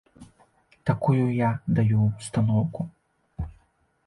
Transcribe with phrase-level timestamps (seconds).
[0.91, 1.51] Такую я
[1.81, 2.81] даю ўстаноўку.